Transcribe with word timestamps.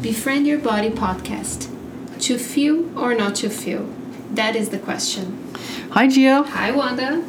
Befriend 0.00 0.46
Your 0.46 0.58
Body 0.58 0.90
podcast. 0.90 1.68
To 2.20 2.38
feel 2.38 2.96
or 2.96 3.14
not 3.14 3.34
to 3.36 3.50
feel? 3.50 3.92
That 4.30 4.54
is 4.54 4.68
the 4.68 4.78
question. 4.78 5.52
Hi, 5.90 6.06
Gio. 6.06 6.46
Hi, 6.46 6.70
Wanda. 6.70 7.24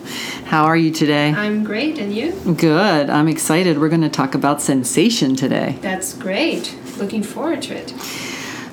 How 0.45 0.65
are 0.65 0.77
you 0.77 0.91
today? 0.91 1.29
I'm 1.31 1.63
great, 1.63 1.97
and 1.97 2.13
you? 2.13 2.31
Good. 2.53 3.09
I'm 3.09 3.27
excited. 3.27 3.79
We're 3.79 3.89
going 3.89 4.01
to 4.01 4.09
talk 4.09 4.35
about 4.35 4.61
sensation 4.61 5.35
today. 5.35 5.79
That's 5.81 6.13
great. 6.13 6.77
Looking 6.99 7.23
forward 7.23 7.63
to 7.63 7.75
it. 7.75 7.89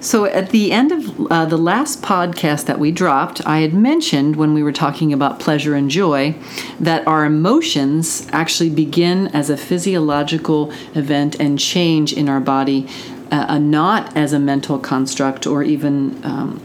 So, 0.00 0.26
at 0.26 0.50
the 0.50 0.72
end 0.72 0.92
of 0.92 1.32
uh, 1.32 1.46
the 1.46 1.56
last 1.56 2.02
podcast 2.02 2.66
that 2.66 2.78
we 2.78 2.92
dropped, 2.92 3.44
I 3.46 3.60
had 3.60 3.72
mentioned 3.72 4.36
when 4.36 4.52
we 4.52 4.62
were 4.62 4.72
talking 4.72 5.12
about 5.12 5.40
pleasure 5.40 5.74
and 5.74 5.90
joy 5.90 6.36
that 6.78 7.06
our 7.08 7.24
emotions 7.24 8.28
actually 8.30 8.70
begin 8.70 9.28
as 9.28 9.48
a 9.48 9.56
physiological 9.56 10.70
event 10.94 11.40
and 11.40 11.58
change 11.58 12.12
in 12.12 12.28
our 12.28 12.40
body, 12.40 12.86
not 13.30 14.16
as 14.16 14.32
a 14.32 14.38
mental 14.38 14.78
construct 14.78 15.46
or 15.46 15.62
even. 15.62 16.24
Um, 16.24 16.62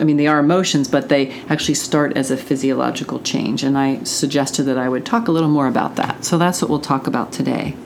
I 0.00 0.02
mean, 0.02 0.16
they 0.16 0.26
are 0.26 0.40
emotions, 0.40 0.88
but 0.88 1.08
they 1.08 1.30
actually 1.48 1.74
start 1.74 2.16
as 2.16 2.32
a 2.32 2.36
physiological 2.36 3.20
change. 3.20 3.62
And 3.62 3.78
I 3.78 4.02
suggested 4.02 4.64
that 4.64 4.76
I 4.76 4.88
would 4.88 5.06
talk 5.06 5.28
a 5.28 5.30
little 5.30 5.48
more 5.48 5.68
about 5.68 5.94
that. 5.94 6.24
So 6.24 6.36
that's 6.36 6.60
what 6.60 6.68
we'll 6.68 6.80
talk 6.80 7.06
about 7.06 7.30
today. 7.30 7.76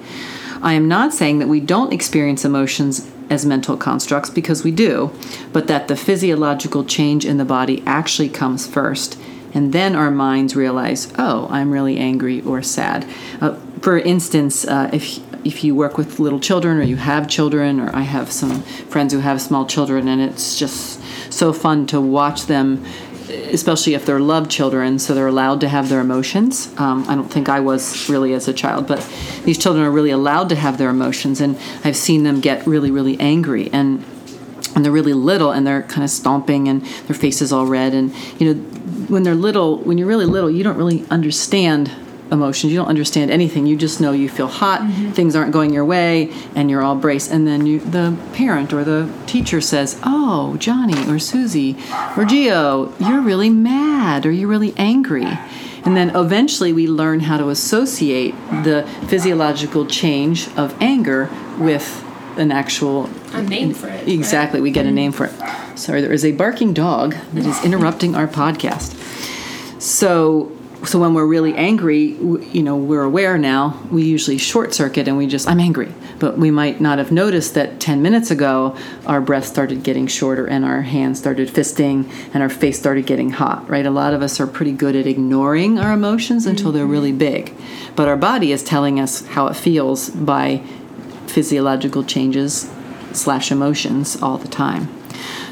I 0.62 0.72
am 0.72 0.88
not 0.88 1.12
saying 1.12 1.38
that 1.38 1.48
we 1.48 1.60
don't 1.60 1.92
experience 1.92 2.46
emotions 2.46 3.10
as 3.30 3.44
mental 3.44 3.76
constructs 3.76 4.30
because 4.30 4.64
we 4.64 4.70
do, 4.70 5.12
but 5.52 5.66
that 5.66 5.88
the 5.88 5.96
physiological 5.96 6.84
change 6.84 7.24
in 7.24 7.36
the 7.36 7.44
body 7.44 7.82
actually 7.86 8.28
comes 8.28 8.66
first. 8.66 9.18
And 9.54 9.72
then 9.72 9.94
our 9.94 10.10
minds 10.10 10.56
realize, 10.56 11.12
oh, 11.18 11.46
I'm 11.50 11.70
really 11.70 11.98
angry 11.98 12.40
or 12.42 12.62
sad. 12.62 13.06
Uh, 13.40 13.54
for 13.80 13.98
instance, 13.98 14.66
uh, 14.66 14.90
if 14.92 15.20
if 15.44 15.64
you 15.64 15.74
work 15.74 15.96
with 15.96 16.18
little 16.18 16.40
children 16.40 16.78
or 16.78 16.82
you 16.82 16.96
have 16.96 17.28
children, 17.28 17.80
or 17.80 17.94
I 17.94 18.02
have 18.02 18.30
some 18.30 18.62
friends 18.62 19.12
who 19.12 19.20
have 19.20 19.40
small 19.40 19.66
children, 19.66 20.08
and 20.08 20.20
it's 20.20 20.58
just 20.58 21.00
so 21.32 21.52
fun 21.52 21.86
to 21.88 22.00
watch 22.00 22.46
them 22.46 22.84
especially 23.30 23.94
if 23.94 24.06
they're 24.06 24.20
loved 24.20 24.50
children, 24.50 24.98
so 24.98 25.14
they're 25.14 25.26
allowed 25.26 25.60
to 25.60 25.68
have 25.68 25.88
their 25.88 26.00
emotions. 26.00 26.72
Um, 26.78 27.04
I 27.08 27.14
don't 27.14 27.30
think 27.30 27.48
I 27.48 27.60
was 27.60 28.08
really 28.08 28.32
as 28.32 28.48
a 28.48 28.52
child, 28.52 28.86
but 28.86 29.06
these 29.44 29.58
children 29.58 29.84
are 29.84 29.90
really 29.90 30.10
allowed 30.10 30.48
to 30.50 30.56
have 30.56 30.78
their 30.78 30.90
emotions, 30.90 31.40
and 31.40 31.58
I've 31.84 31.96
seen 31.96 32.24
them 32.24 32.40
get 32.40 32.66
really, 32.66 32.90
really 32.90 33.18
angry 33.20 33.70
and. 33.72 34.04
And 34.74 34.84
they're 34.84 34.92
really 34.92 35.14
little, 35.14 35.50
and 35.50 35.66
they're 35.66 35.82
kind 35.82 36.04
of 36.04 36.10
stomping, 36.10 36.68
and 36.68 36.84
their 37.06 37.16
face 37.16 37.40
is 37.42 37.52
all 37.52 37.66
red. 37.66 37.94
And 37.94 38.14
you 38.38 38.54
know, 38.54 38.60
when 39.08 39.24
they're 39.24 39.34
little, 39.34 39.78
when 39.78 39.98
you're 39.98 40.06
really 40.06 40.26
little, 40.26 40.48
you 40.48 40.62
don't 40.62 40.76
really 40.76 41.04
understand 41.10 41.90
emotions. 42.30 42.72
You 42.72 42.78
don't 42.78 42.88
understand 42.88 43.30
anything. 43.30 43.66
You 43.66 43.76
just 43.76 44.00
know 44.00 44.12
you 44.12 44.28
feel 44.28 44.48
hot, 44.48 44.80
mm-hmm. 44.80 45.12
things 45.12 45.34
aren't 45.34 45.52
going 45.52 45.72
your 45.72 45.84
way, 45.84 46.32
and 46.54 46.70
you're 46.70 46.82
all 46.82 46.96
braced. 46.96 47.30
And 47.30 47.46
then 47.46 47.66
you, 47.66 47.80
the 47.80 48.16
parent 48.32 48.72
or 48.72 48.84
the 48.84 49.12
teacher 49.26 49.60
says, 49.60 49.98
"Oh, 50.04 50.56
Johnny 50.58 51.08
or 51.10 51.18
Susie 51.18 51.72
or 52.16 52.24
Gio, 52.24 52.92
you're 53.00 53.20
really 53.20 53.50
mad 53.50 54.26
or 54.26 54.30
you're 54.30 54.48
really 54.48 54.74
angry." 54.76 55.26
And 55.84 55.96
then 55.96 56.14
eventually 56.14 56.72
we 56.72 56.86
learn 56.86 57.20
how 57.20 57.38
to 57.38 57.48
associate 57.48 58.34
the 58.50 58.86
physiological 59.06 59.86
change 59.86 60.48
of 60.56 60.76
anger 60.82 61.30
with 61.58 62.04
an 62.36 62.52
actual 62.52 63.08
a 63.32 63.42
name 63.42 63.74
for 63.74 63.88
it. 63.88 64.08
Exactly, 64.08 64.60
right? 64.60 64.64
we 64.64 64.70
get 64.70 64.86
a 64.86 64.90
name 64.90 65.12
for 65.12 65.26
it. 65.26 65.78
Sorry, 65.78 66.00
there 66.00 66.12
is 66.12 66.24
a 66.24 66.32
barking 66.32 66.72
dog 66.72 67.14
that 67.32 67.46
is 67.46 67.64
interrupting 67.64 68.14
our 68.14 68.26
podcast. 68.26 68.96
So 69.80 70.52
so 70.84 70.98
when 70.98 71.12
we're 71.12 71.26
really 71.26 71.54
angry 71.54 71.98
you 72.52 72.62
know 72.62 72.76
we're 72.76 73.02
aware 73.02 73.36
now 73.36 73.80
we 73.90 74.04
usually 74.04 74.38
short 74.38 74.72
circuit 74.72 75.08
and 75.08 75.16
we 75.16 75.26
just 75.26 75.48
i'm 75.48 75.60
angry. 75.60 75.92
But 76.18 76.36
we 76.36 76.50
might 76.50 76.80
not 76.80 76.98
have 76.98 77.12
noticed 77.12 77.54
that 77.54 77.78
10 77.78 78.02
minutes 78.02 78.30
ago 78.30 78.76
our 79.06 79.20
breath 79.20 79.44
started 79.46 79.82
getting 79.82 80.06
shorter 80.06 80.46
and 80.46 80.64
our 80.64 80.82
hands 80.82 81.18
started 81.18 81.48
fisting 81.48 82.10
and 82.34 82.42
our 82.42 82.48
face 82.48 82.78
started 82.78 83.06
getting 83.06 83.30
hot 83.30 83.68
right? 83.68 83.86
A 83.86 83.90
lot 83.90 84.14
of 84.14 84.22
us 84.22 84.40
are 84.40 84.46
pretty 84.46 84.72
good 84.72 84.96
at 84.96 85.06
ignoring 85.06 85.78
our 85.78 85.92
emotions 85.92 86.46
until 86.46 86.72
they're 86.72 86.86
really 86.86 87.10
mm-hmm. 87.10 87.18
big. 87.18 87.54
But 87.96 88.08
our 88.08 88.16
body 88.16 88.52
is 88.52 88.62
telling 88.62 88.98
us 88.98 89.26
how 89.26 89.46
it 89.48 89.54
feels 89.54 90.10
by 90.10 90.58
physiological 91.26 92.04
changes 92.04 92.70
slash 93.12 93.50
emotions 93.50 94.20
all 94.22 94.38
the 94.38 94.48
time. 94.48 94.88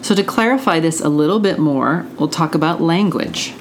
So 0.03 0.15
to 0.15 0.23
clarify 0.23 0.81
this 0.81 1.01
a 1.01 1.09
little 1.09 1.41
bit 1.41 1.59
more 1.59 2.07
we'll 2.19 2.29
talk 2.29 2.55
about 2.55 2.81
language 2.81 3.55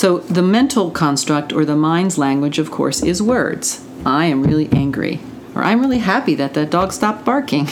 so, 0.00 0.20
the 0.20 0.40
mental 0.40 0.90
construct 0.90 1.52
or 1.52 1.66
the 1.66 1.76
mind's 1.76 2.16
language, 2.16 2.58
of 2.58 2.70
course, 2.70 3.02
is 3.02 3.20
words. 3.20 3.84
I 4.06 4.24
am 4.24 4.42
really 4.42 4.66
angry, 4.72 5.20
or 5.54 5.62
I'm 5.62 5.78
really 5.78 5.98
happy 5.98 6.34
that 6.36 6.54
that 6.54 6.70
dog 6.70 6.94
stopped 6.94 7.22
barking. 7.22 7.68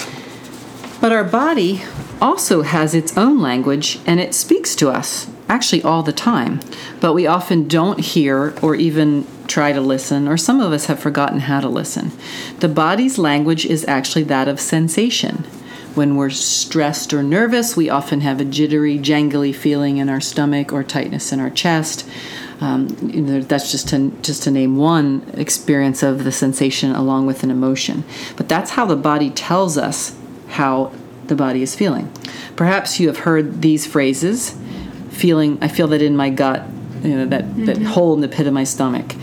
but 1.02 1.12
our 1.12 1.24
body 1.24 1.82
also 2.22 2.62
has 2.62 2.94
its 2.94 3.18
own 3.18 3.38
language 3.38 3.98
and 4.06 4.18
it 4.18 4.34
speaks 4.34 4.74
to 4.76 4.88
us, 4.88 5.30
actually, 5.46 5.82
all 5.82 6.02
the 6.02 6.10
time. 6.10 6.60
But 7.00 7.12
we 7.12 7.26
often 7.26 7.68
don't 7.68 8.00
hear 8.00 8.54
or 8.62 8.74
even 8.74 9.26
try 9.46 9.72
to 9.72 9.80
listen, 9.82 10.26
or 10.26 10.38
some 10.38 10.62
of 10.62 10.72
us 10.72 10.86
have 10.86 11.00
forgotten 11.00 11.40
how 11.40 11.60
to 11.60 11.68
listen. 11.68 12.12
The 12.60 12.68
body's 12.70 13.18
language 13.18 13.66
is 13.66 13.84
actually 13.86 14.24
that 14.24 14.48
of 14.48 14.58
sensation. 14.58 15.44
When 15.96 16.16
we're 16.16 16.28
stressed 16.28 17.14
or 17.14 17.22
nervous, 17.22 17.74
we 17.74 17.88
often 17.88 18.20
have 18.20 18.38
a 18.38 18.44
jittery, 18.44 18.98
jangly 18.98 19.54
feeling 19.54 19.96
in 19.96 20.10
our 20.10 20.20
stomach 20.20 20.70
or 20.70 20.84
tightness 20.84 21.32
in 21.32 21.40
our 21.40 21.48
chest. 21.48 22.06
Um, 22.60 22.94
you 23.02 23.22
know, 23.22 23.40
that's 23.40 23.70
just 23.70 23.88
to 23.88 24.10
just 24.20 24.42
to 24.42 24.50
name 24.50 24.76
one 24.76 25.28
experience 25.34 26.02
of 26.02 26.24
the 26.24 26.32
sensation 26.32 26.92
along 26.92 27.26
with 27.26 27.42
an 27.42 27.50
emotion. 27.50 28.04
But 28.36 28.48
that's 28.48 28.72
how 28.72 28.84
the 28.84 28.96
body 28.96 29.30
tells 29.30 29.78
us 29.78 30.14
how 30.48 30.92
the 31.26 31.34
body 31.34 31.62
is 31.62 31.74
feeling. 31.74 32.12
Perhaps 32.56 33.00
you 33.00 33.08
have 33.08 33.20
heard 33.20 33.62
these 33.62 33.86
phrases: 33.86 34.54
"Feeling, 35.08 35.58
I 35.62 35.68
feel 35.68 35.88
that 35.88 36.02
in 36.02 36.14
my 36.14 36.28
gut." 36.28 36.62
You 37.02 37.16
know 37.16 37.26
that 37.26 37.44
mm-hmm. 37.44 37.64
that 37.66 37.78
hole 37.78 38.14
in 38.14 38.20
the 38.20 38.28
pit 38.28 38.46
of 38.46 38.52
my 38.52 38.64
stomach 38.64 39.14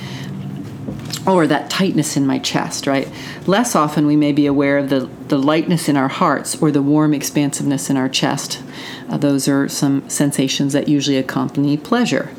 or 1.25 1.47
that 1.47 1.69
tightness 1.69 2.17
in 2.17 2.25
my 2.25 2.39
chest, 2.39 2.85
right? 2.85 3.09
Less 3.47 3.75
often 3.75 4.05
we 4.05 4.15
may 4.15 4.31
be 4.31 4.45
aware 4.45 4.77
of 4.77 4.89
the, 4.89 5.09
the 5.27 5.37
lightness 5.37 5.87
in 5.87 5.95
our 5.95 6.09
hearts 6.09 6.61
or 6.61 6.71
the 6.71 6.81
warm 6.81 7.13
expansiveness 7.13 7.89
in 7.89 7.97
our 7.97 8.09
chest. 8.09 8.61
Uh, 9.09 9.17
those 9.17 9.47
are 9.47 9.69
some 9.69 10.07
sensations 10.09 10.73
that 10.73 10.87
usually 10.87 11.17
accompany 11.17 11.77
pleasure. 11.77 12.29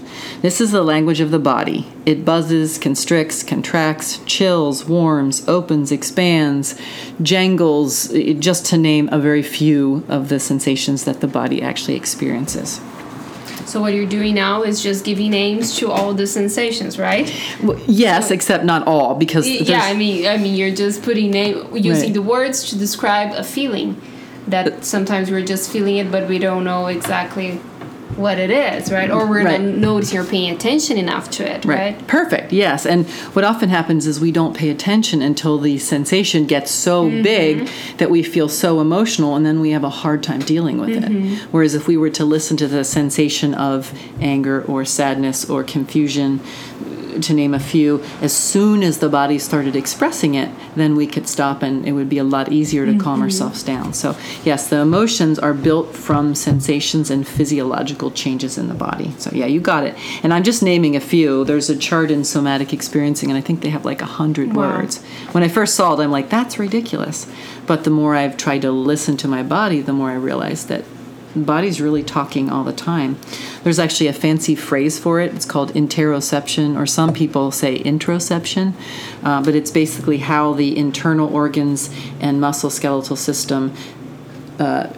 This 0.43 0.61
is 0.61 0.71
the 0.71 0.83
language 0.83 1.21
of 1.21 1.31
the 1.31 1.39
body. 1.39 1.87
It 2.05 2.25
buzzes, 2.25 2.79
constricts, 2.79 3.43
contracts, 3.43 4.19
chills, 4.27 4.85
warms, 4.85 5.47
opens, 5.49 5.91
expands, 5.91 6.79
jangles, 7.23 8.09
just 8.39 8.67
to 8.67 8.77
name 8.77 9.09
a 9.11 9.19
very 9.19 9.43
few 9.43 10.05
of 10.09 10.29
the 10.29 10.39
sensations 10.39 11.05
that 11.05 11.21
the 11.21 11.27
body 11.27 11.63
actually 11.63 11.97
experiences. 11.97 12.81
So 13.67 13.81
what 13.81 13.95
you're 13.95 14.07
doing 14.07 14.35
now 14.35 14.63
is 14.63 14.83
just 14.83 15.05
giving 15.05 15.31
names 15.31 15.77
to 15.79 15.91
all 15.91 16.15
the 16.15 16.27
sensations, 16.27 16.99
right? 16.99 17.33
Well, 17.63 17.81
yes, 17.87 18.29
so, 18.29 18.35
except 18.35 18.65
not 18.65 18.87
all, 18.87 19.15
because 19.15 19.49
yeah, 19.49 19.83
I 19.83 19.95
mean, 19.95 20.27
I 20.27 20.37
mean, 20.37 20.55
you're 20.55 20.75
just 20.75 21.03
putting 21.03 21.31
name 21.31 21.75
using 21.75 22.11
right. 22.11 22.15
the 22.15 22.23
words 22.23 22.69
to 22.71 22.79
describe 22.79 23.33
a 23.35 23.43
feeling 23.43 24.01
that 24.47 24.85
sometimes 24.85 25.31
we're 25.31 25.45
just 25.45 25.71
feeling 25.71 25.97
it, 25.97 26.11
but 26.11 26.29
we 26.29 26.39
don't 26.39 26.65
know 26.65 26.87
exactly 26.87 27.61
what 28.17 28.39
it 28.39 28.51
is, 28.51 28.93
right? 28.93 29.11
Or 29.11 29.27
we're 29.27 29.45
right. 29.45 29.61
not 29.61 29.75
noticing 29.77 30.19
or 30.19 30.25
paying 30.25 30.55
attention 30.55 30.97
enough 30.97 31.31
to 31.33 31.49
it, 31.49 31.65
right. 31.65 31.95
right. 31.95 32.07
Perfect. 32.07 32.53
Yes. 32.53 32.87
And 32.87 33.09
what 33.35 33.45
often 33.45 33.69
happens 33.69 34.07
is 34.07 34.21
we 34.21 34.33
don't 34.33 34.57
pay 34.57 34.71
attention 34.71 35.23
until 35.23 35.59
the 35.59 35.79
sensation 35.79 36.47
gets 36.47 36.71
so 36.71 37.09
mm-hmm. 37.09 37.23
big 37.23 37.69
that 37.99 38.11
we 38.11 38.23
feel 38.23 38.49
so 38.49 38.81
emotional 38.81 39.37
and 39.37 39.45
then 39.45 39.61
we 39.61 39.71
have 39.71 39.85
a 39.85 39.91
hard 39.91 40.23
time 40.23 40.41
dealing 40.41 40.79
with 40.79 40.91
mm-hmm. 40.91 41.35
it. 41.35 41.39
Whereas 41.51 41.75
if 41.75 41.87
we 41.87 41.97
were 41.97 42.11
to 42.11 42.25
listen 42.25 42.57
to 42.59 42.69
the 42.69 42.85
sensation 42.85 43.55
of 43.55 43.93
anger 44.21 44.63
or 44.65 44.85
sadness 44.85 45.49
or 45.49 45.65
confusion, 45.65 46.41
to 47.23 47.35
name 47.35 47.55
a 47.55 47.61
few, 47.61 48.03
as 48.21 48.35
soon 48.35 48.83
as 48.83 48.99
the 48.99 49.09
body 49.09 49.39
started 49.39 49.77
expressing 49.77 50.35
it, 50.35 50.51
then 50.75 50.97
we 50.97 51.07
could 51.07 51.29
stop 51.29 51.63
and 51.63 51.87
it 51.87 51.93
would 51.93 52.09
be 52.09 52.19
a 52.19 52.25
lot 52.25 52.51
easier 52.51 52.85
to 52.85 52.93
mm-hmm. 52.93 53.01
calm 53.01 53.23
ourselves 53.23 53.63
down. 53.63 53.93
So, 53.93 54.17
yes, 54.45 54.69
the 54.69 54.79
emotions 54.79 55.39
are 55.39 55.55
built 55.55 55.95
from 55.95 56.35
sensations 56.35 57.11
and 57.11 57.27
physiological 57.27 58.11
changes 58.11 58.59
in 58.59 58.69
the 58.69 58.75
body. 58.75 59.13
So, 59.19 59.31
yeah, 59.33 59.47
you 59.47 59.61
got 59.61 59.85
it. 59.85 59.97
And 60.23 60.33
I'm 60.33 60.43
just 60.43 60.63
naming 60.63 60.97
a 60.97 61.01
few. 61.01 61.45
There's 61.45 61.71
a 61.71 61.77
chart 61.77 62.11
in 62.11 62.25
somatic 62.25 62.73
experiencing, 62.73 63.31
and 63.31 63.39
I 63.39 63.41
think 63.41 63.61
they 63.61 63.71
have 63.71 63.85
like 63.85 64.03
a 64.03 64.07
hundred 64.07 64.55
wow. 64.55 64.79
words. 64.79 65.03
When 65.33 65.43
I 65.43 65.49
first 65.49 65.75
saw 65.75 65.95
it, 65.95 66.03
I'm 66.03 66.11
like, 66.11 66.31
that's 66.31 66.59
ridiculous. 66.59 67.31
But 67.67 67.85
the 67.85 67.91
more 67.91 68.15
I've 68.15 68.37
tried 68.37 68.63
to 68.63 68.71
listen 68.71 69.17
to 69.19 69.29
my 69.29 69.43
body, 69.43 69.81
the 69.81 69.93
more 69.93 70.11
I 70.11 70.15
realize 70.15 70.67
that 70.67 70.85
body's 71.35 71.81
really 71.81 72.03
talking 72.03 72.51
all 72.51 72.65
the 72.65 72.73
time. 72.73 73.19
There's 73.63 73.79
actually 73.79 74.09
a 74.09 74.13
fancy 74.13 74.55
phrase 74.55 74.99
for 74.99 75.21
it. 75.21 75.35
It's 75.35 75.45
called 75.45 75.73
interoception, 75.75 76.79
or 76.79 76.87
some 76.87 77.13
people 77.13 77.51
say 77.51 77.83
introception, 77.83 78.75
uh, 79.23 79.43
but 79.43 79.55
it's 79.55 79.71
basically 79.71 80.19
how 80.19 80.53
the 80.55 80.77
internal 80.77 81.35
organs 81.35 81.91
and 82.21 82.41
muscle 82.41 82.71
skeletal 82.71 83.17
system 83.17 83.75
uh, 84.59 84.93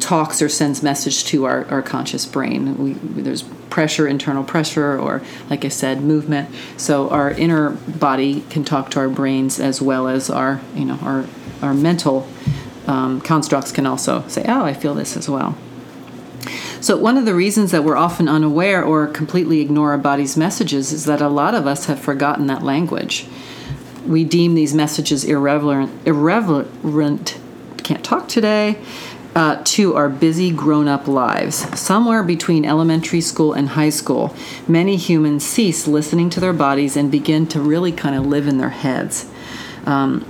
talks 0.00 0.42
or 0.42 0.48
sends 0.48 0.82
message 0.82 1.24
to 1.24 1.44
our, 1.44 1.64
our 1.66 1.82
conscious 1.82 2.26
brain. 2.26 2.76
We, 2.76 2.92
there's 3.22 3.44
pressure, 3.70 4.06
internal 4.06 4.44
pressure, 4.44 4.98
or 4.98 5.22
like 5.48 5.64
I 5.64 5.68
said, 5.68 6.02
movement. 6.02 6.50
So 6.76 7.08
our 7.08 7.30
inner 7.30 7.70
body 7.70 8.42
can 8.50 8.64
talk 8.64 8.90
to 8.90 9.00
our 9.00 9.08
brains 9.08 9.58
as 9.58 9.80
well 9.80 10.08
as 10.08 10.28
our, 10.28 10.60
you 10.74 10.84
know, 10.84 10.98
our 11.02 11.24
our 11.62 11.72
mental 11.72 12.26
um, 12.86 13.20
constructs 13.20 13.72
can 13.72 13.86
also 13.86 14.24
say, 14.28 14.44
"Oh, 14.46 14.64
I 14.64 14.74
feel 14.74 14.94
this 14.94 15.16
as 15.16 15.28
well." 15.28 15.56
So, 16.80 16.96
one 16.96 17.16
of 17.16 17.24
the 17.24 17.34
reasons 17.34 17.70
that 17.70 17.84
we're 17.84 17.96
often 17.96 18.28
unaware 18.28 18.84
or 18.84 19.06
completely 19.06 19.60
ignore 19.60 19.92
our 19.92 19.98
body's 19.98 20.36
messages 20.36 20.92
is 20.92 21.04
that 21.04 21.20
a 21.20 21.28
lot 21.28 21.54
of 21.54 21.66
us 21.66 21.86
have 21.86 22.00
forgotten 22.00 22.48
that 22.48 22.62
language. 22.62 23.26
We 24.06 24.24
deem 24.24 24.54
these 24.54 24.74
messages 24.74 25.22
irreverent, 25.22 25.92
irreverent, 26.04 27.38
can't 27.84 28.02
talk 28.02 28.26
today, 28.26 28.78
uh, 29.34 29.62
to 29.64 29.94
our 29.94 30.08
busy 30.08 30.50
grown 30.50 30.88
up 30.88 31.06
lives. 31.06 31.56
Somewhere 31.78 32.22
between 32.22 32.64
elementary 32.64 33.20
school 33.20 33.52
and 33.52 33.70
high 33.70 33.90
school, 33.90 34.34
many 34.66 34.96
humans 34.96 35.44
cease 35.44 35.86
listening 35.86 36.30
to 36.30 36.40
their 36.40 36.52
bodies 36.52 36.96
and 36.96 37.10
begin 37.10 37.46
to 37.48 37.60
really 37.60 37.92
kind 37.92 38.16
of 38.16 38.26
live 38.26 38.46
in 38.46 38.58
their 38.58 38.70
heads. 38.70 39.30
Um, 39.84 40.20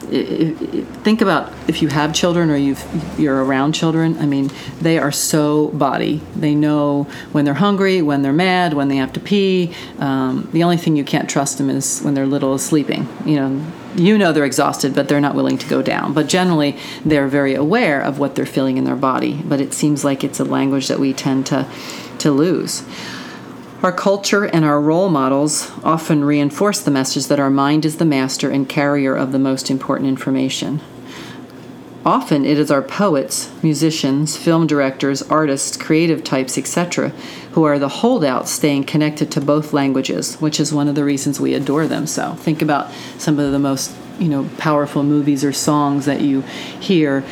think 1.04 1.20
about 1.20 1.52
if 1.68 1.82
you 1.82 1.88
have 1.88 2.14
children 2.14 2.50
or 2.50 2.56
you 2.56 2.76
you're 3.18 3.44
around 3.44 3.74
children. 3.74 4.16
I 4.18 4.26
mean, 4.26 4.50
they 4.80 4.98
are 4.98 5.12
so 5.12 5.68
body. 5.68 6.22
They 6.34 6.54
know 6.54 7.04
when 7.32 7.44
they're 7.44 7.54
hungry, 7.54 8.00
when 8.02 8.22
they're 8.22 8.32
mad, 8.32 8.72
when 8.72 8.88
they 8.88 8.96
have 8.96 9.12
to 9.14 9.20
pee. 9.20 9.74
Um, 9.98 10.48
the 10.52 10.62
only 10.62 10.76
thing 10.78 10.96
you 10.96 11.04
can't 11.04 11.28
trust 11.28 11.58
them 11.58 11.68
is 11.68 12.00
when 12.00 12.14
they're 12.14 12.26
little 12.26 12.56
sleeping. 12.58 13.06
You 13.26 13.36
know, 13.36 13.72
you 13.94 14.16
know 14.16 14.32
they're 14.32 14.44
exhausted, 14.44 14.94
but 14.94 15.08
they're 15.08 15.20
not 15.20 15.34
willing 15.34 15.58
to 15.58 15.68
go 15.68 15.82
down. 15.82 16.14
But 16.14 16.28
generally, 16.28 16.78
they're 17.04 17.28
very 17.28 17.54
aware 17.54 18.00
of 18.00 18.18
what 18.18 18.34
they're 18.34 18.46
feeling 18.46 18.78
in 18.78 18.84
their 18.84 18.96
body. 18.96 19.42
But 19.44 19.60
it 19.60 19.74
seems 19.74 20.04
like 20.04 20.24
it's 20.24 20.40
a 20.40 20.44
language 20.44 20.88
that 20.88 20.98
we 20.98 21.12
tend 21.12 21.46
to 21.46 21.68
to 22.18 22.30
lose. 22.30 22.84
Our 23.82 23.92
culture 23.92 24.44
and 24.44 24.64
our 24.64 24.80
role 24.80 25.08
models 25.08 25.72
often 25.82 26.24
reinforce 26.24 26.78
the 26.78 26.92
message 26.92 27.26
that 27.26 27.40
our 27.40 27.50
mind 27.50 27.84
is 27.84 27.96
the 27.96 28.04
master 28.04 28.48
and 28.48 28.68
carrier 28.68 29.16
of 29.16 29.32
the 29.32 29.40
most 29.40 29.70
important 29.70 30.08
information. 30.08 30.80
Often 32.06 32.44
it 32.44 32.58
is 32.58 32.70
our 32.70 32.82
poets, 32.82 33.50
musicians, 33.60 34.36
film 34.36 34.68
directors, 34.68 35.20
artists, 35.22 35.76
creative 35.76 36.22
types, 36.22 36.56
etc., 36.56 37.08
who 37.52 37.64
are 37.64 37.80
the 37.80 37.88
holdouts 37.88 38.52
staying 38.52 38.84
connected 38.84 39.32
to 39.32 39.40
both 39.40 39.72
languages, 39.72 40.36
which 40.36 40.60
is 40.60 40.72
one 40.72 40.86
of 40.86 40.94
the 40.94 41.04
reasons 41.04 41.40
we 41.40 41.52
adore 41.52 41.88
them 41.88 42.06
so. 42.06 42.34
Think 42.34 42.62
about 42.62 42.88
some 43.18 43.40
of 43.40 43.50
the 43.50 43.58
most 43.58 43.92
you 44.20 44.28
know 44.28 44.48
powerful 44.58 45.02
movies 45.02 45.44
or 45.44 45.52
songs 45.52 46.04
that 46.06 46.20
you 46.20 46.42
hear 46.78 47.24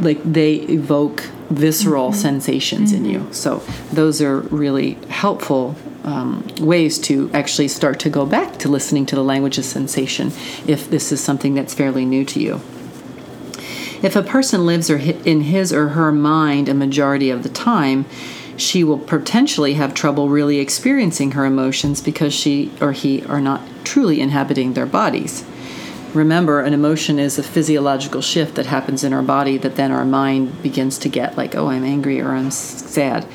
like 0.00 0.20
they 0.24 0.54
evoke 0.54 1.20
visceral 1.50 2.08
mm-hmm. 2.08 2.18
sensations 2.18 2.92
mm-hmm. 2.92 3.04
in 3.04 3.10
you 3.10 3.28
so 3.32 3.58
those 3.92 4.22
are 4.22 4.40
really 4.40 4.94
helpful 5.08 5.76
um, 6.04 6.46
ways 6.60 6.98
to 6.98 7.30
actually 7.32 7.68
start 7.68 8.00
to 8.00 8.10
go 8.10 8.26
back 8.26 8.58
to 8.58 8.68
listening 8.68 9.06
to 9.06 9.16
the 9.16 9.22
language 9.22 9.58
of 9.58 9.64
sensation 9.64 10.28
if 10.66 10.90
this 10.90 11.12
is 11.12 11.22
something 11.22 11.54
that's 11.54 11.74
fairly 11.74 12.04
new 12.04 12.24
to 12.24 12.40
you. 12.40 12.60
If 14.02 14.16
a 14.16 14.22
person 14.22 14.66
lives 14.66 14.90
in 14.90 15.42
his 15.42 15.72
or 15.72 15.90
her 15.90 16.10
mind 16.10 16.68
a 16.68 16.74
majority 16.74 17.30
of 17.30 17.44
the 17.44 17.48
time, 17.48 18.04
she 18.56 18.82
will 18.82 18.98
potentially 18.98 19.74
have 19.74 19.94
trouble 19.94 20.28
really 20.28 20.58
experiencing 20.58 21.32
her 21.32 21.44
emotions 21.44 22.00
because 22.00 22.34
she 22.34 22.72
or 22.80 22.92
he 22.92 23.24
are 23.26 23.40
not 23.40 23.62
truly 23.84 24.20
inhabiting 24.20 24.72
their 24.72 24.86
bodies. 24.86 25.44
Remember, 26.14 26.60
an 26.60 26.74
emotion 26.74 27.18
is 27.18 27.38
a 27.38 27.42
physiological 27.42 28.20
shift 28.20 28.56
that 28.56 28.66
happens 28.66 29.02
in 29.02 29.12
our 29.12 29.22
body 29.22 29.56
that 29.58 29.76
then 29.76 29.92
our 29.92 30.04
mind 30.04 30.62
begins 30.62 30.98
to 30.98 31.08
get 31.08 31.36
like, 31.36 31.54
oh, 31.54 31.68
I'm 31.68 31.84
angry 31.84 32.20
or 32.20 32.32
I'm 32.32 32.50
sad 32.50 33.26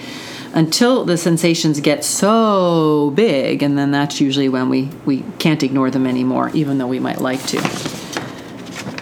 until 0.58 1.06
the 1.06 1.18
sensations 1.18 1.80
get 1.80 2.04
so 2.04 3.12
big, 3.14 3.62
and 3.62 3.78
then 3.78 3.92
that's 3.92 4.20
usually 4.20 4.50
when 4.50 4.70
we, 4.70 4.90
we 5.06 5.24
can't 5.38 5.62
ignore 5.62 5.92
them 5.92 6.08
anymore, 6.08 6.50
even 6.56 6.80
though 6.80 6.88
we 6.88 7.00
might 7.00 7.22
like 7.22 7.46
to. 7.46 7.58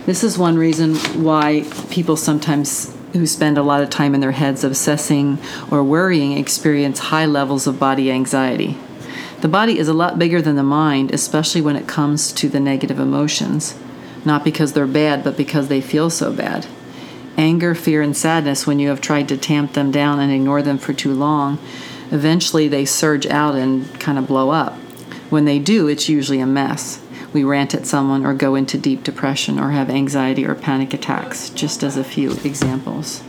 This 0.06 0.22
is 0.22 0.38
one 0.38 0.58
reason 0.58 0.96
why 1.24 1.66
people 1.90 2.18
sometimes 2.18 2.94
who 3.14 3.26
spend 3.26 3.58
a 3.58 3.64
lot 3.64 3.82
of 3.82 3.90
time 3.90 4.14
in 4.14 4.20
their 4.20 4.34
heads 4.34 4.66
obsessing 4.66 5.38
or 5.72 5.82
worrying 5.82 6.34
experience 6.34 7.00
high 7.00 7.26
levels 7.26 7.68
of 7.68 7.80
body 7.80 8.12
anxiety. 8.12 8.78
The 9.40 9.48
body 9.48 9.80
is 9.80 9.88
a 9.88 9.94
lot 9.94 10.20
bigger 10.20 10.42
than 10.42 10.58
the 10.58 10.64
mind, 10.64 11.14
especially 11.14 11.62
when 11.62 11.78
it 11.78 11.88
comes 11.88 12.34
to 12.34 12.50
the 12.50 12.60
negative 12.60 13.00
emotions. 13.00 13.80
Not 14.26 14.44
because 14.44 14.74
they're 14.74 14.86
bad, 14.86 15.24
but 15.24 15.38
because 15.38 15.70
they 15.70 15.80
feel 15.80 16.10
so 16.10 16.34
bad 16.34 16.68
anger, 17.38 17.76
fear, 17.76 18.02
and 18.02 18.16
sadness, 18.16 18.66
when 18.66 18.80
you 18.80 18.90
have 18.90 19.02
tried 19.02 19.28
to 19.30 19.38
tamp 19.38 19.74
them 19.74 19.92
down 19.92 20.20
and 20.20 20.32
ignore 20.32 20.62
them 20.62 20.78
for 20.78 20.94
too 20.94 21.14
long, 21.14 21.60
eventually 22.12 22.68
they 22.68 22.86
surge 22.86 23.26
out 23.26 23.56
and 23.56 24.00
kind 24.00 24.18
of 24.18 24.28
blow 24.28 24.50
up. 24.50 24.74
When 25.30 25.46
they 25.46 25.60
do, 25.60 25.88
it's 25.88 26.08
usually 26.08 26.40
a 26.40 26.46
mess. 26.46 27.02
We 27.34 27.44
rant 27.44 27.74
at 27.74 27.86
someone 27.86 28.26
or 28.26 28.34
go 28.34 28.56
into 28.56 28.78
deep 28.78 29.04
depression 29.04 29.60
or 29.60 29.72
have 29.72 29.90
anxiety 29.90 30.46
or 30.46 30.56
panic 30.56 30.94
attacks, 30.94 31.50
just 31.50 31.84
as 31.84 31.98
a 31.98 32.04
few 32.04 32.32
examples. 32.44 33.24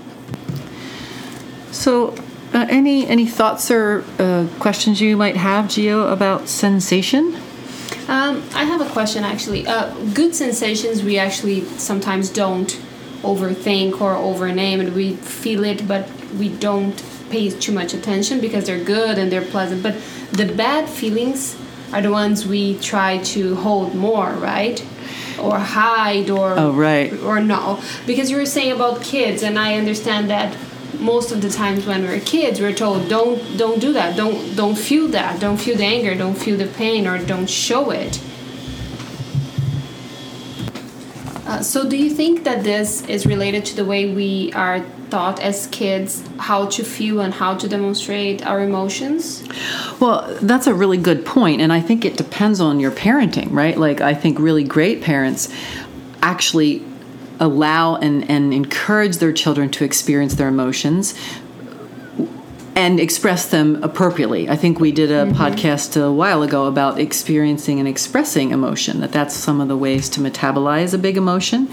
So, 1.72 2.14
uh, 2.54 2.66
any 2.70 3.06
any 3.06 3.26
thoughts 3.26 3.70
or 3.70 4.04
uh, 4.18 4.46
questions 4.60 5.00
you 5.00 5.16
might 5.16 5.36
have, 5.36 5.66
Gio, 5.66 6.10
about 6.12 6.48
sensation? 6.48 7.34
Um, 8.08 8.44
I 8.54 8.64
have 8.64 8.80
a 8.80 8.88
question 8.90 9.24
actually. 9.24 9.66
Uh, 9.66 9.92
good 10.14 10.34
sensations 10.34 11.02
we 11.02 11.18
actually 11.18 11.64
sometimes 11.64 12.30
don't 12.30 12.80
overthink 13.22 14.00
or 14.00 14.14
overname 14.14 14.80
and 14.80 14.94
we 14.94 15.14
feel 15.16 15.64
it 15.64 15.86
but 15.88 16.08
we 16.38 16.48
don't 16.48 17.02
pay 17.30 17.50
too 17.50 17.72
much 17.72 17.94
attention 17.94 18.40
because 18.40 18.66
they're 18.66 18.82
good 18.82 19.18
and 19.18 19.30
they're 19.30 19.44
pleasant. 19.44 19.82
But 19.82 19.96
the 20.32 20.46
bad 20.46 20.88
feelings 20.88 21.56
are 21.92 22.02
the 22.02 22.10
ones 22.10 22.46
we 22.46 22.78
try 22.78 23.18
to 23.18 23.56
hold 23.56 23.94
more 23.94 24.30
right? 24.30 24.84
Or 25.38 25.58
hide 25.58 26.30
or 26.30 26.54
oh 26.58 26.72
right. 26.72 27.12
or 27.20 27.40
no. 27.40 27.80
Because 28.06 28.30
you 28.30 28.36
were 28.36 28.46
saying 28.46 28.72
about 28.72 29.02
kids 29.02 29.42
and 29.42 29.58
i 29.58 29.74
understand 29.74 30.30
that 30.30 30.56
most 30.98 31.30
of 31.30 31.42
the 31.42 31.50
times 31.50 31.84
when 31.84 32.02
we're 32.04 32.20
kids 32.20 32.58
we're 32.58 32.72
told 32.72 33.08
don't 33.08 33.58
don't 33.58 33.80
do 33.80 33.92
that. 33.92 34.16
Don't 34.16 34.56
don't 34.56 34.76
feel 34.76 35.08
that. 35.08 35.40
Don't 35.40 35.58
feel 35.58 35.76
the 35.76 35.84
anger. 35.84 36.14
Don't 36.14 36.36
feel 36.36 36.56
the 36.56 36.66
pain 36.66 37.06
or 37.06 37.18
don't 37.18 37.50
show 37.50 37.90
it 37.90 38.20
Uh, 41.56 41.62
so, 41.62 41.88
do 41.88 41.96
you 41.96 42.10
think 42.10 42.44
that 42.44 42.62
this 42.64 43.02
is 43.06 43.24
related 43.24 43.64
to 43.64 43.76
the 43.76 43.84
way 43.84 44.12
we 44.12 44.52
are 44.52 44.84
taught 45.08 45.40
as 45.40 45.68
kids 45.68 46.22
how 46.38 46.66
to 46.66 46.84
feel 46.84 47.20
and 47.20 47.32
how 47.32 47.56
to 47.56 47.66
demonstrate 47.66 48.46
our 48.46 48.60
emotions? 48.60 49.42
Well, 49.98 50.36
that's 50.42 50.66
a 50.66 50.74
really 50.74 50.98
good 50.98 51.24
point, 51.24 51.62
and 51.62 51.72
I 51.72 51.80
think 51.80 52.04
it 52.04 52.18
depends 52.18 52.60
on 52.60 52.78
your 52.78 52.90
parenting, 52.90 53.48
right? 53.52 53.78
Like, 53.78 54.02
I 54.02 54.12
think 54.12 54.38
really 54.38 54.64
great 54.64 55.00
parents 55.00 55.48
actually 56.20 56.84
allow 57.40 57.96
and, 57.96 58.28
and 58.30 58.52
encourage 58.52 59.16
their 59.16 59.32
children 59.32 59.70
to 59.70 59.84
experience 59.84 60.34
their 60.34 60.48
emotions 60.48 61.14
and 62.76 63.00
express 63.00 63.46
them 63.46 63.82
appropriately. 63.82 64.50
I 64.50 64.54
think 64.54 64.78
we 64.78 64.92
did 64.92 65.10
a 65.10 65.24
mm-hmm. 65.24 65.42
podcast 65.42 66.00
a 66.00 66.12
while 66.12 66.42
ago 66.42 66.66
about 66.66 67.00
experiencing 67.00 67.80
and 67.80 67.88
expressing 67.88 68.50
emotion, 68.50 69.00
that 69.00 69.12
that's 69.12 69.34
some 69.34 69.62
of 69.62 69.68
the 69.68 69.76
ways 69.78 70.10
to 70.10 70.20
metabolize 70.20 70.92
a 70.92 70.98
big 70.98 71.16
emotion. 71.16 71.68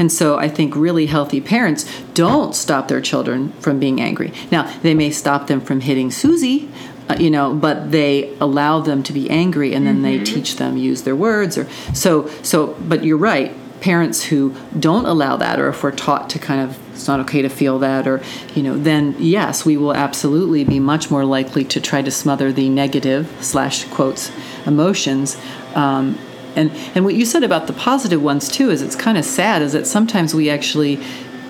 And 0.00 0.10
so 0.10 0.38
I 0.38 0.48
think 0.48 0.74
really 0.74 1.06
healthy 1.06 1.40
parents 1.40 1.86
don't 2.14 2.54
stop 2.54 2.88
their 2.88 3.00
children 3.00 3.52
from 3.60 3.78
being 3.78 4.00
angry. 4.00 4.32
Now, 4.50 4.76
they 4.82 4.92
may 4.92 5.12
stop 5.12 5.46
them 5.46 5.60
from 5.60 5.82
hitting 5.82 6.10
Susie, 6.10 6.68
uh, 7.08 7.16
you 7.18 7.30
know 7.30 7.54
but 7.54 7.90
they 7.90 8.36
allow 8.38 8.80
them 8.80 9.02
to 9.02 9.12
be 9.12 9.28
angry 9.30 9.74
and 9.74 9.84
then 9.84 9.96
mm-hmm. 9.96 10.04
they 10.04 10.24
teach 10.24 10.56
them 10.56 10.76
use 10.76 11.02
their 11.02 11.16
words 11.16 11.58
or 11.58 11.68
so 11.92 12.28
so 12.42 12.68
but 12.88 13.02
you're 13.02 13.16
right 13.16 13.52
parents 13.80 14.22
who 14.24 14.54
don't 14.78 15.06
allow 15.06 15.36
that 15.36 15.58
or 15.58 15.68
if 15.68 15.82
we're 15.82 15.90
taught 15.90 16.28
to 16.30 16.38
kind 16.38 16.60
of 16.60 16.78
it's 16.92 17.08
not 17.08 17.20
okay 17.20 17.40
to 17.40 17.48
feel 17.48 17.78
that 17.78 18.06
or 18.06 18.22
you 18.54 18.62
know 18.62 18.76
then 18.76 19.14
yes 19.18 19.64
we 19.64 19.76
will 19.76 19.94
absolutely 19.94 20.64
be 20.64 20.78
much 20.78 21.10
more 21.10 21.24
likely 21.24 21.64
to 21.64 21.80
try 21.80 22.02
to 22.02 22.10
smother 22.10 22.52
the 22.52 22.68
negative 22.68 23.32
slash 23.40 23.84
quotes 23.84 24.30
emotions 24.66 25.40
um, 25.74 26.18
and 26.56 26.70
and 26.94 27.04
what 27.04 27.14
you 27.14 27.24
said 27.24 27.42
about 27.42 27.66
the 27.66 27.72
positive 27.72 28.22
ones 28.22 28.48
too 28.48 28.70
is 28.70 28.82
it's 28.82 28.96
kind 28.96 29.16
of 29.16 29.24
sad 29.24 29.62
is 29.62 29.72
that 29.72 29.86
sometimes 29.86 30.34
we 30.34 30.50
actually 30.50 31.02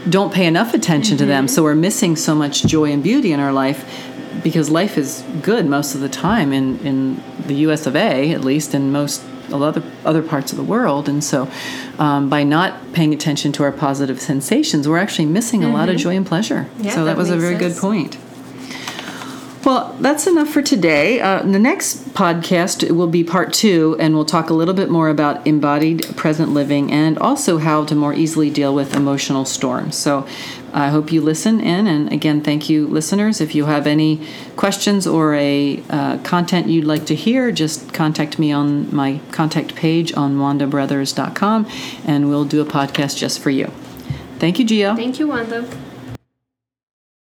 don't 0.08 0.32
pay 0.32 0.46
enough 0.46 0.72
attention 0.72 1.16
mm-hmm. 1.16 1.24
to 1.24 1.26
them 1.26 1.46
mm-hmm. 1.46 1.54
so 1.54 1.62
we're 1.62 1.74
missing 1.74 2.14
so 2.14 2.34
much 2.34 2.62
joy 2.64 2.90
and 2.92 3.02
beauty 3.02 3.32
in 3.32 3.40
our 3.40 3.52
life 3.52 4.08
because 4.44 4.70
life 4.70 4.96
is 4.96 5.24
good 5.42 5.66
most 5.66 5.94
of 5.94 6.00
the 6.00 6.08
time 6.08 6.52
in 6.52 6.78
in 6.80 7.22
the 7.46 7.54
US 7.66 7.86
of 7.86 7.96
A 7.96 8.32
at 8.32 8.42
least 8.42 8.72
in 8.74 8.92
most 8.92 9.24
other 9.52 9.82
other 10.04 10.22
parts 10.22 10.52
of 10.52 10.58
the 10.58 10.64
world. 10.64 11.08
And 11.08 11.22
so, 11.22 11.48
um, 11.98 12.28
by 12.28 12.42
not 12.42 12.92
paying 12.92 13.12
attention 13.12 13.52
to 13.52 13.62
our 13.62 13.72
positive 13.72 14.20
sensations, 14.20 14.88
we're 14.88 14.98
actually 14.98 15.26
missing 15.26 15.60
mm-hmm. 15.60 15.70
a 15.70 15.74
lot 15.74 15.88
of 15.88 15.96
mm-hmm. 15.96 16.02
joy 16.02 16.16
and 16.16 16.26
pleasure. 16.26 16.68
Yeah, 16.78 16.94
so 16.94 17.04
that, 17.04 17.12
that 17.12 17.16
was 17.16 17.30
a 17.30 17.36
very 17.36 17.58
sense. 17.58 17.74
good 17.74 17.80
point. 17.80 18.18
Well, 19.70 19.96
that's 20.00 20.26
enough 20.26 20.48
for 20.48 20.62
today. 20.62 21.20
Uh, 21.20 21.42
the 21.42 21.60
next 21.60 22.08
podcast 22.12 22.90
will 22.90 23.06
be 23.06 23.22
part 23.22 23.52
two, 23.52 23.96
and 24.00 24.16
we'll 24.16 24.24
talk 24.24 24.50
a 24.50 24.52
little 24.52 24.74
bit 24.74 24.90
more 24.90 25.08
about 25.08 25.46
embodied 25.46 26.16
present 26.16 26.50
living 26.50 26.90
and 26.90 27.16
also 27.16 27.58
how 27.58 27.84
to 27.84 27.94
more 27.94 28.12
easily 28.12 28.50
deal 28.50 28.74
with 28.74 28.96
emotional 28.96 29.44
storms. 29.44 29.96
So, 29.96 30.26
I 30.72 30.88
hope 30.88 31.12
you 31.12 31.20
listen 31.20 31.60
in. 31.60 31.86
And 31.86 32.12
again, 32.12 32.40
thank 32.40 32.68
you, 32.68 32.88
listeners. 32.88 33.40
If 33.40 33.54
you 33.54 33.66
have 33.66 33.86
any 33.86 34.26
questions 34.56 35.06
or 35.06 35.36
a 35.36 35.80
uh, 35.88 36.18
content 36.24 36.66
you'd 36.66 36.84
like 36.84 37.06
to 37.06 37.14
hear, 37.14 37.52
just 37.52 37.94
contact 37.94 38.40
me 38.40 38.50
on 38.50 38.92
my 38.92 39.20
contact 39.30 39.76
page 39.76 40.12
on 40.14 40.38
wandabrothers.com, 40.38 41.68
and 42.04 42.28
we'll 42.28 42.44
do 42.44 42.60
a 42.60 42.66
podcast 42.66 43.16
just 43.16 43.38
for 43.38 43.50
you. 43.50 43.66
Thank 44.40 44.58
you, 44.58 44.66
Gio. 44.66 44.96
Thank 44.96 45.20
you, 45.20 45.28
Wanda. 45.28 45.64